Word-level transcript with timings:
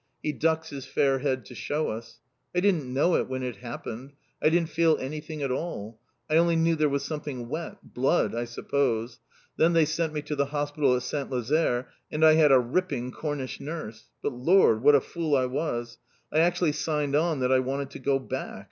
He 0.23 0.31
ducks 0.33 0.71
his 0.71 0.87
fair 0.87 1.19
head 1.19 1.45
to 1.45 1.53
shew 1.53 1.89
us. 1.89 2.21
"I 2.55 2.59
didn't 2.59 2.91
know 2.91 3.13
it 3.17 3.29
when 3.29 3.43
it 3.43 3.57
happened. 3.57 4.13
I 4.41 4.49
didn't 4.49 4.69
feel 4.69 4.97
anything 4.97 5.43
at 5.43 5.51
all. 5.51 5.99
I 6.27 6.37
only 6.37 6.55
knew 6.55 6.75
there 6.75 6.89
was 6.89 7.03
something 7.05 7.49
wet. 7.49 7.77
Blood, 7.93 8.33
I 8.33 8.45
suppose. 8.45 9.19
Then 9.57 9.73
they 9.73 9.85
sent 9.85 10.11
me 10.11 10.23
to 10.23 10.35
the 10.35 10.47
Hospital 10.47 10.95
at 10.95 11.03
S. 11.03 11.13
Lazaire, 11.13 11.89
and 12.11 12.25
I 12.25 12.33
had 12.33 12.51
a 12.51 12.57
ripping 12.57 13.11
Cornish 13.11 13.59
nurse. 13.59 14.09
But 14.23 14.33
lor, 14.33 14.75
what 14.75 14.95
a 14.95 15.01
fool 15.01 15.35
I 15.35 15.45
was! 15.45 15.99
I 16.33 16.39
actually 16.39 16.71
signed 16.71 17.15
on 17.15 17.39
that 17.41 17.51
I 17.51 17.59
wanted 17.59 17.91
to 17.91 17.99
go 17.99 18.17
back. 18.17 18.59